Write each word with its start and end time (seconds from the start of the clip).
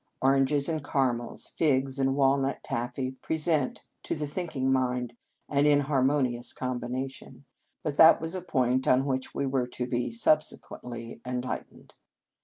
Oranges 0.19 0.67
and 0.67 0.83
caramels, 0.83 1.49
figs 1.49 1.99
and 1.99 2.15
wal 2.15 2.35
nut 2.39 2.63
taffy 2.63 3.11
present, 3.21 3.83
to 4.01 4.15
the 4.15 4.25
thinking 4.25 4.73
mind, 4.73 5.15
an 5.47 5.67
inharmonious 5.67 6.53
combination; 6.53 7.45
but 7.83 7.97
that 7.97 8.19
was 8.19 8.33
a 8.33 8.41
point 8.41 8.87
on 8.87 9.05
which 9.05 9.35
we 9.35 9.45
were 9.45 9.67
to 9.67 9.85
be 9.85 10.09
subsequently 10.11 11.21
enlightened. 11.23 11.93